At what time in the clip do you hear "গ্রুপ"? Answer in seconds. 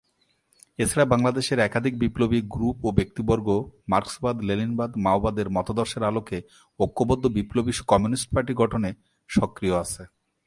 2.53-2.77